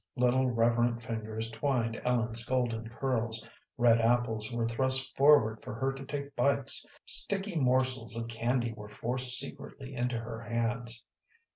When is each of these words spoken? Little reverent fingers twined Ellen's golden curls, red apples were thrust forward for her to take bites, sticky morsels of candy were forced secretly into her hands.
Little 0.15 0.49
reverent 0.49 1.03
fingers 1.03 1.51
twined 1.51 2.01
Ellen's 2.03 2.43
golden 2.43 2.89
curls, 2.89 3.47
red 3.77 4.01
apples 4.01 4.51
were 4.51 4.65
thrust 4.65 5.15
forward 5.15 5.61
for 5.61 5.75
her 5.75 5.93
to 5.93 6.03
take 6.03 6.35
bites, 6.35 6.83
sticky 7.05 7.55
morsels 7.55 8.15
of 8.17 8.27
candy 8.27 8.73
were 8.73 8.89
forced 8.89 9.37
secretly 9.37 9.93
into 9.93 10.17
her 10.17 10.39
hands. 10.41 11.05